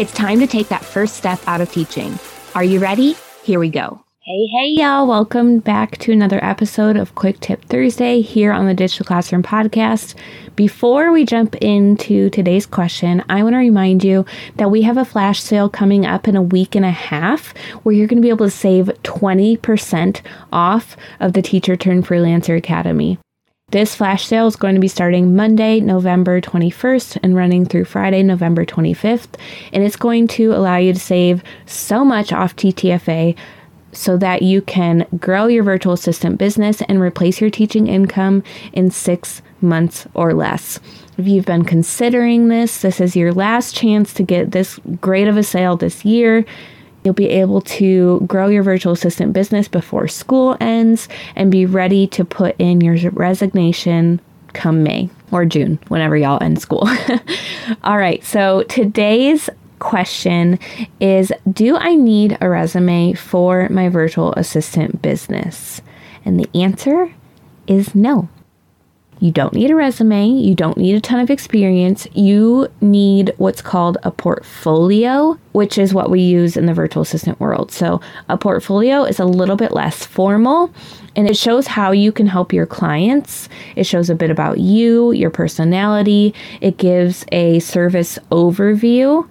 It's 0.00 0.14
time 0.14 0.40
to 0.40 0.46
take 0.46 0.68
that 0.68 0.82
first 0.82 1.14
step 1.14 1.38
out 1.46 1.60
of 1.60 1.70
teaching. 1.70 2.18
Are 2.54 2.64
you 2.64 2.78
ready? 2.80 3.16
Here 3.42 3.60
we 3.60 3.68
go. 3.68 4.02
Hey, 4.20 4.46
hey, 4.46 4.68
y'all. 4.68 5.06
Welcome 5.06 5.58
back 5.58 5.98
to 5.98 6.10
another 6.10 6.42
episode 6.42 6.96
of 6.96 7.14
Quick 7.14 7.38
Tip 7.40 7.66
Thursday 7.66 8.22
here 8.22 8.50
on 8.50 8.64
the 8.64 8.72
Ditch 8.72 8.96
the 8.96 9.04
Classroom 9.04 9.42
Podcast. 9.42 10.14
Before 10.56 11.12
we 11.12 11.26
jump 11.26 11.54
into 11.56 12.30
today's 12.30 12.64
question, 12.64 13.22
I 13.28 13.42
want 13.42 13.52
to 13.52 13.58
remind 13.58 14.02
you 14.02 14.24
that 14.56 14.70
we 14.70 14.80
have 14.82 14.96
a 14.96 15.04
flash 15.04 15.42
sale 15.42 15.68
coming 15.68 16.06
up 16.06 16.26
in 16.26 16.34
a 16.34 16.40
week 16.40 16.74
and 16.74 16.86
a 16.86 16.90
half 16.90 17.54
where 17.82 17.94
you're 17.94 18.06
going 18.06 18.22
to 18.22 18.26
be 18.26 18.30
able 18.30 18.46
to 18.46 18.50
save 18.50 18.86
20% 19.02 20.22
off 20.50 20.96
of 21.20 21.34
the 21.34 21.42
Teacher 21.42 21.76
Turn 21.76 22.02
Freelancer 22.02 22.56
Academy. 22.56 23.18
This 23.70 23.94
flash 23.94 24.26
sale 24.26 24.48
is 24.48 24.56
going 24.56 24.74
to 24.74 24.80
be 24.80 24.88
starting 24.88 25.36
Monday, 25.36 25.78
November 25.78 26.40
21st 26.40 27.18
and 27.22 27.36
running 27.36 27.64
through 27.64 27.84
Friday, 27.84 28.20
November 28.24 28.64
25th. 28.64 29.38
And 29.72 29.84
it's 29.84 29.94
going 29.94 30.26
to 30.28 30.52
allow 30.52 30.76
you 30.76 30.92
to 30.92 30.98
save 30.98 31.44
so 31.66 32.04
much 32.04 32.32
off 32.32 32.56
TTFA 32.56 33.36
so 33.92 34.16
that 34.16 34.42
you 34.42 34.60
can 34.62 35.06
grow 35.18 35.46
your 35.46 35.62
virtual 35.62 35.92
assistant 35.92 36.36
business 36.36 36.82
and 36.82 37.00
replace 37.00 37.40
your 37.40 37.50
teaching 37.50 37.86
income 37.86 38.42
in 38.72 38.90
six 38.90 39.40
months 39.60 40.06
or 40.14 40.34
less. 40.34 40.80
If 41.16 41.28
you've 41.28 41.46
been 41.46 41.64
considering 41.64 42.48
this, 42.48 42.82
this 42.82 43.00
is 43.00 43.14
your 43.14 43.32
last 43.32 43.76
chance 43.76 44.12
to 44.14 44.24
get 44.24 44.50
this 44.50 44.80
great 45.00 45.28
of 45.28 45.36
a 45.36 45.44
sale 45.44 45.76
this 45.76 46.04
year. 46.04 46.44
You'll 47.04 47.14
be 47.14 47.28
able 47.28 47.60
to 47.62 48.20
grow 48.26 48.48
your 48.48 48.62
virtual 48.62 48.92
assistant 48.92 49.32
business 49.32 49.68
before 49.68 50.08
school 50.08 50.56
ends 50.60 51.08
and 51.34 51.50
be 51.50 51.66
ready 51.66 52.06
to 52.08 52.24
put 52.24 52.56
in 52.58 52.80
your 52.80 53.10
resignation 53.10 54.20
come 54.52 54.82
May 54.82 55.08
or 55.30 55.44
June, 55.44 55.78
whenever 55.88 56.16
y'all 56.16 56.42
end 56.42 56.60
school. 56.60 56.88
All 57.84 57.96
right, 57.96 58.22
so 58.24 58.64
today's 58.64 59.48
question 59.78 60.58
is 61.00 61.32
Do 61.50 61.76
I 61.76 61.94
need 61.94 62.36
a 62.40 62.48
resume 62.48 63.14
for 63.14 63.68
my 63.70 63.88
virtual 63.88 64.32
assistant 64.34 65.02
business? 65.02 65.80
And 66.24 66.38
the 66.38 66.48
answer 66.54 67.12
is 67.66 67.94
no. 67.94 68.28
You 69.20 69.30
don't 69.30 69.52
need 69.52 69.70
a 69.70 69.74
resume. 69.74 70.28
You 70.28 70.54
don't 70.54 70.78
need 70.78 70.94
a 70.94 71.00
ton 71.00 71.20
of 71.20 71.28
experience. 71.28 72.08
You 72.14 72.68
need 72.80 73.34
what's 73.36 73.60
called 73.60 73.98
a 74.02 74.10
portfolio, 74.10 75.38
which 75.52 75.76
is 75.76 75.92
what 75.92 76.10
we 76.10 76.20
use 76.20 76.56
in 76.56 76.64
the 76.64 76.72
virtual 76.72 77.02
assistant 77.02 77.38
world. 77.38 77.70
So, 77.70 78.00
a 78.30 78.38
portfolio 78.38 79.04
is 79.04 79.20
a 79.20 79.26
little 79.26 79.56
bit 79.56 79.72
less 79.72 80.06
formal 80.06 80.72
and 81.14 81.28
it 81.28 81.36
shows 81.36 81.66
how 81.66 81.92
you 81.92 82.12
can 82.12 82.26
help 82.26 82.52
your 82.52 82.66
clients. 82.66 83.50
It 83.76 83.84
shows 83.84 84.08
a 84.08 84.14
bit 84.14 84.30
about 84.30 84.58
you, 84.58 85.12
your 85.12 85.30
personality. 85.30 86.34
It 86.62 86.78
gives 86.78 87.26
a 87.30 87.58
service 87.60 88.18
overview 88.30 89.28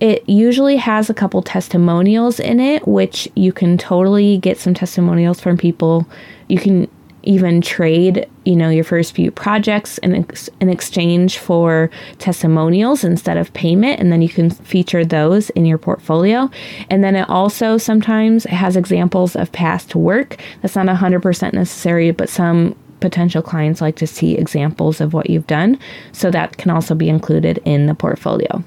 it 0.00 0.26
usually 0.26 0.76
has 0.76 1.10
a 1.10 1.14
couple 1.14 1.42
testimonials 1.42 2.40
in 2.40 2.58
it, 2.58 2.88
which 2.88 3.28
you 3.34 3.52
can 3.52 3.76
totally 3.76 4.38
get 4.38 4.58
some 4.58 4.72
testimonials 4.72 5.40
from 5.40 5.58
people. 5.58 6.08
You 6.48 6.58
can 6.58 6.88
even 7.22 7.60
trade, 7.60 8.28
you 8.44 8.56
know, 8.56 8.70
your 8.70 8.84
first 8.84 9.14
few 9.14 9.30
projects 9.30 9.98
in, 9.98 10.14
ex- 10.14 10.50
in 10.60 10.68
exchange 10.68 11.38
for 11.38 11.90
testimonials 12.18 13.04
instead 13.04 13.36
of 13.36 13.52
payment, 13.52 14.00
and 14.00 14.10
then 14.10 14.22
you 14.22 14.28
can 14.28 14.50
feature 14.50 15.04
those 15.04 15.50
in 15.50 15.66
your 15.66 15.78
portfolio. 15.78 16.50
And 16.88 17.04
then 17.04 17.16
it 17.16 17.28
also 17.28 17.78
sometimes 17.78 18.44
has 18.44 18.76
examples 18.76 19.36
of 19.36 19.52
past 19.52 19.94
work. 19.94 20.36
That's 20.62 20.76
not 20.76 20.86
100% 20.86 21.52
necessary, 21.52 22.10
but 22.10 22.28
some 22.28 22.74
potential 23.00 23.42
clients 23.42 23.80
like 23.80 23.96
to 23.96 24.06
see 24.06 24.36
examples 24.36 25.00
of 25.00 25.12
what 25.12 25.30
you've 25.30 25.46
done. 25.46 25.78
So 26.12 26.30
that 26.30 26.56
can 26.58 26.70
also 26.70 26.94
be 26.94 27.08
included 27.08 27.60
in 27.64 27.86
the 27.86 27.94
portfolio. 27.94 28.62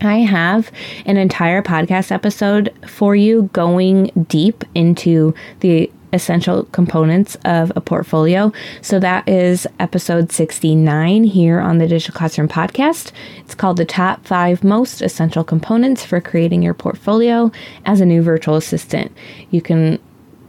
I 0.00 0.18
have 0.18 0.70
an 1.06 1.16
entire 1.16 1.62
podcast 1.62 2.12
episode 2.12 2.72
for 2.86 3.16
you 3.16 3.48
going 3.52 4.10
deep 4.28 4.64
into 4.74 5.34
the 5.60 5.90
essential 6.14 6.64
components 6.66 7.36
of 7.44 7.72
a 7.76 7.80
portfolio. 7.80 8.52
So 8.80 8.98
that 9.00 9.28
is 9.28 9.66
episode 9.78 10.32
69 10.32 11.24
here 11.24 11.60
on 11.60 11.78
the 11.78 11.88
Ditch 11.88 12.06
the 12.06 12.12
Classroom 12.12 12.48
podcast. 12.48 13.10
It's 13.40 13.54
called 13.54 13.76
The 13.76 13.84
Top 13.84 14.24
Five 14.24 14.64
Most 14.64 15.02
Essential 15.02 15.44
Components 15.44 16.04
for 16.04 16.20
Creating 16.20 16.62
Your 16.62 16.74
Portfolio 16.74 17.50
as 17.84 18.00
a 18.00 18.06
New 18.06 18.22
Virtual 18.22 18.54
Assistant. 18.54 19.12
You 19.50 19.60
can 19.60 19.98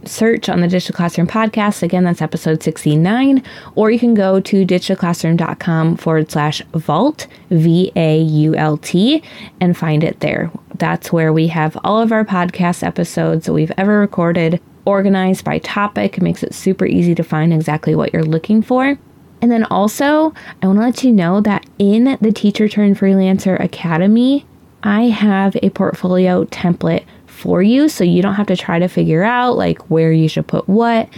search 0.08 0.50
on 0.50 0.62
the 0.62 0.68
Ditch 0.68 0.86
the 0.88 0.94
Classroom 0.94 1.28
podcast. 1.28 1.82
Again, 1.82 2.04
that's 2.04 2.22
episode 2.22 2.62
69. 2.62 3.44
Or 3.74 3.90
you 3.90 4.00
can 4.00 4.14
go 4.14 4.40
to 4.40 4.66
ditchtheclassroom.com 4.66 5.98
forward 5.98 6.32
slash 6.32 6.62
vault, 6.74 7.26
V 7.50 7.92
A 7.96 8.22
U 8.22 8.56
L 8.56 8.78
T, 8.78 9.24
and 9.60 9.76
find 9.76 10.04
it 10.04 10.20
there. 10.20 10.52
That's 10.76 11.12
where 11.12 11.34
we 11.34 11.48
have 11.48 11.76
all 11.84 12.00
of 12.00 12.12
our 12.12 12.24
podcast 12.24 12.84
episodes 12.84 13.48
that 13.48 13.54
we've 13.54 13.72
ever 13.78 14.00
recorded 14.00 14.62
organized 14.86 15.44
by 15.44 15.60
topic. 15.60 16.18
It 16.18 16.24
makes 16.24 16.44
it 16.44 16.54
super 16.54 16.86
easy 16.86 17.16
to 17.16 17.24
find 17.24 17.54
exactly 17.54 17.96
what 17.96 18.14
you're 18.14 18.24
looking 18.24 18.62
for. 18.62 18.98
And 19.42 19.52
then 19.52 19.66
also, 19.66 20.34
I 20.62 20.68
want 20.68 20.80
to 20.80 20.86
let 20.86 21.04
you 21.04 21.12
know 21.12 21.42
that 21.42 21.66
in 21.78 22.18
the 22.22 22.32
Teacher 22.32 22.68
Turn 22.68 22.96
Freelancer 22.96 23.60
Academy, 23.60 24.46
I 24.82 25.04
have 25.04 25.56
a 25.62 25.70
portfolio 25.72 26.46
template 26.46 27.06
for 27.26 27.62
you 27.62 27.90
so 27.90 28.04
you 28.04 28.22
don't 28.22 28.36
have 28.36 28.48
to 28.48 28.56
try 28.56 28.80
to 28.80 28.88
figure 28.88 29.24
out 29.24 29.58
like 29.58 29.80
where 29.90 30.12
you 30.12 30.28
should 30.28 30.48
put 30.48 30.68
what. 30.70 31.10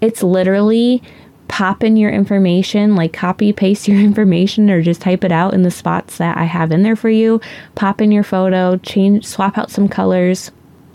It's 0.00 0.22
literally 0.22 1.02
pop 1.48 1.82
in 1.82 1.96
your 1.96 2.10
information, 2.10 2.96
like 2.96 3.12
copy 3.12 3.52
paste 3.52 3.88
your 3.88 3.98
information 4.00 4.70
or 4.70 4.82
just 4.82 5.00
type 5.00 5.24
it 5.24 5.32
out 5.32 5.54
in 5.54 5.62
the 5.62 5.70
spots 5.70 6.18
that 6.18 6.36
I 6.36 6.44
have 6.44 6.72
in 6.72 6.82
there 6.82 6.96
for 6.96 7.10
you. 7.10 7.40
Pop 7.74 8.00
in 8.00 8.12
your 8.12 8.24
photo, 8.24 8.76
change 8.78 9.26
swap 9.26 9.58
out 9.58 9.70
some 9.70 9.88
colors, 9.88 10.50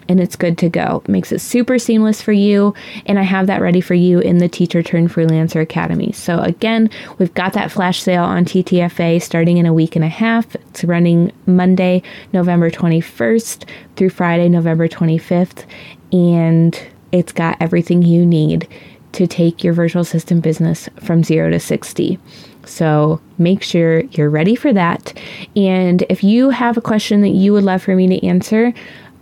and 0.07 0.19
it's 0.19 0.35
good 0.35 0.57
to 0.59 0.69
go. 0.69 1.01
It 1.05 1.09
makes 1.09 1.31
it 1.31 1.39
super 1.39 1.79
seamless 1.79 2.21
for 2.21 2.31
you. 2.31 2.73
And 3.05 3.17
I 3.19 3.23
have 3.23 3.47
that 3.47 3.61
ready 3.61 3.81
for 3.81 3.93
you 3.93 4.19
in 4.19 4.37
the 4.37 4.47
Teacher 4.47 4.83
Turn 4.83 5.07
Freelancer 5.07 5.61
Academy. 5.61 6.11
So, 6.11 6.39
again, 6.39 6.89
we've 7.17 7.33
got 7.33 7.53
that 7.53 7.71
flash 7.71 8.01
sale 8.01 8.23
on 8.23 8.45
TTFA 8.45 9.21
starting 9.21 9.57
in 9.57 9.65
a 9.65 9.73
week 9.73 9.95
and 9.95 10.05
a 10.05 10.09
half. 10.09 10.55
It's 10.55 10.83
running 10.83 11.31
Monday, 11.45 12.03
November 12.33 12.69
21st 12.69 13.67
through 13.95 14.09
Friday, 14.09 14.49
November 14.49 14.87
25th. 14.87 15.65
And 16.11 16.79
it's 17.11 17.31
got 17.31 17.57
everything 17.59 18.01
you 18.01 18.25
need 18.25 18.67
to 19.13 19.25
take 19.25 19.63
your 19.63 19.73
virtual 19.73 20.01
assistant 20.01 20.43
business 20.43 20.89
from 21.01 21.23
zero 21.23 21.49
to 21.49 21.59
60. 21.59 22.19
So 22.65 23.21
make 23.37 23.63
sure 23.63 24.01
you're 24.11 24.29
ready 24.29 24.55
for 24.55 24.73
that. 24.73 25.17
And 25.55 26.01
if 26.09 26.23
you 26.23 26.49
have 26.49 26.77
a 26.77 26.81
question 26.81 27.21
that 27.21 27.29
you 27.29 27.53
would 27.53 27.63
love 27.63 27.81
for 27.81 27.95
me 27.95 28.07
to 28.07 28.27
answer, 28.27 28.73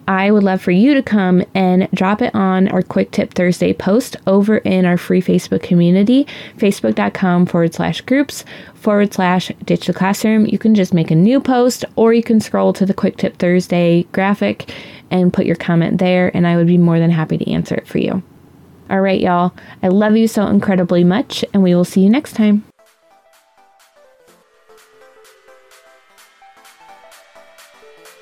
I 0.07 0.31
would 0.31 0.43
love 0.43 0.61
for 0.61 0.71
you 0.71 0.93
to 0.93 1.01
come 1.01 1.43
and 1.55 1.89
drop 1.93 2.21
it 2.21 2.35
on 2.35 2.67
our 2.69 2.81
Quick 2.81 3.11
Tip 3.11 3.33
Thursday 3.33 3.73
post 3.73 4.17
over 4.27 4.57
in 4.57 4.85
our 4.85 4.97
free 4.97 5.21
Facebook 5.21 5.63
community, 5.63 6.27
facebook.com 6.57 7.45
forward 7.45 7.73
slash 7.73 8.01
groups 8.01 8.43
forward 8.73 9.13
slash 9.13 9.51
ditch 9.63 9.87
the 9.87 9.93
classroom. 9.93 10.45
You 10.45 10.57
can 10.57 10.75
just 10.75 10.93
make 10.93 11.11
a 11.11 11.15
new 11.15 11.39
post 11.39 11.85
or 11.95 12.13
you 12.13 12.23
can 12.23 12.41
scroll 12.41 12.73
to 12.73 12.85
the 12.85 12.93
Quick 12.93 13.17
Tip 13.17 13.37
Thursday 13.37 14.03
graphic 14.11 14.73
and 15.09 15.31
put 15.31 15.45
your 15.45 15.55
comment 15.55 15.99
there, 15.99 16.35
and 16.35 16.47
I 16.47 16.57
would 16.57 16.67
be 16.67 16.77
more 16.77 16.99
than 16.99 17.11
happy 17.11 17.37
to 17.37 17.51
answer 17.51 17.75
it 17.75 17.87
for 17.87 17.99
you. 17.99 18.23
All 18.89 18.99
right, 18.99 19.21
y'all. 19.21 19.53
I 19.81 19.87
love 19.87 20.17
you 20.17 20.27
so 20.27 20.47
incredibly 20.47 21.03
much, 21.03 21.45
and 21.53 21.63
we 21.63 21.73
will 21.73 21.85
see 21.85 22.01
you 22.01 22.09
next 22.09 22.33
time. 22.33 22.65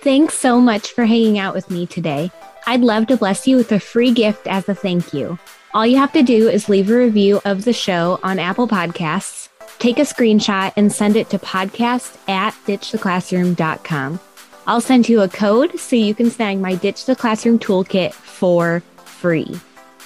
Thanks 0.02 0.34
so 0.34 0.60
much 0.60 0.94
for 0.94 1.06
hanging 1.06 1.38
out 1.38 1.54
with 1.54 1.70
me 1.70 1.86
today. 1.86 2.32
I'd 2.66 2.82
love 2.82 3.06
to 3.08 3.18
bless 3.18 3.48
you 3.48 3.56
with 3.56 3.72
a 3.72 3.80
free 3.80 4.12
gift 4.12 4.48
as 4.48 4.68
a 4.68 4.74
thank 4.74 5.14
you. 5.14 5.38
All 5.76 5.86
you 5.86 5.98
have 5.98 6.12
to 6.14 6.24
do 6.24 6.50
is 6.50 6.68
leave 6.68 6.90
a 6.90 6.98
review 6.98 7.40
of 7.46 7.66
the 7.66 7.74
show 7.74 8.20
on 8.24 8.40
Apple 8.40 8.68
Podcasts, 8.68 9.50
take 9.78 10.00
a 10.00 10.02
screenshot, 10.02 10.74
and 10.76 10.92
send 10.92 11.16
it 11.16 11.30
to 11.30 11.38
podcast 11.38 12.18
at 12.28 12.56
ditchtheclassroom.com. 12.66 14.20
I'll 14.66 14.82
send 14.82 15.08
you 15.08 15.22
a 15.22 15.30
code 15.30 15.80
so 15.80 15.96
you 15.96 16.16
can 16.16 16.32
snag 16.32 16.58
my 16.58 16.74
Ditch 16.74 17.06
the 17.06 17.16
Classroom 17.16 17.60
toolkit 17.60 18.14
for 18.14 18.82
free. 19.06 19.60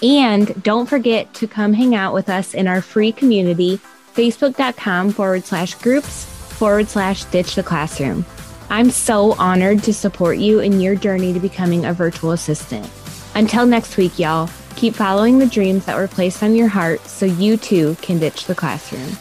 And 0.03 0.61
don't 0.61 0.89
forget 0.89 1.33
to 1.35 1.47
come 1.47 1.71
hang 1.71 1.95
out 1.95 2.13
with 2.13 2.27
us 2.27 2.53
in 2.53 2.67
our 2.67 2.81
free 2.81 3.13
community, 3.13 3.79
facebook.com 4.13 5.11
forward 5.11 5.45
slash 5.45 5.75
groups 5.75 6.25
forward 6.25 6.89
slash 6.89 7.23
ditch 7.25 7.55
the 7.55 7.63
classroom. 7.63 8.25
I'm 8.69 8.89
so 8.89 9.33
honored 9.33 9.83
to 9.83 9.93
support 9.93 10.37
you 10.37 10.59
in 10.59 10.81
your 10.81 10.95
journey 10.95 11.33
to 11.33 11.39
becoming 11.39 11.85
a 11.85 11.93
virtual 11.93 12.31
assistant. 12.31 12.89
Until 13.35 13.65
next 13.65 13.97
week, 13.97 14.17
y'all, 14.17 14.49
keep 14.75 14.95
following 14.95 15.37
the 15.37 15.45
dreams 15.45 15.85
that 15.85 15.97
were 15.97 16.07
placed 16.07 16.41
on 16.41 16.55
your 16.55 16.67
heart 16.67 17.05
so 17.07 17.25
you 17.25 17.57
too 17.57 17.95
can 18.01 18.19
ditch 18.19 18.45
the 18.45 18.55
classroom. 18.55 19.17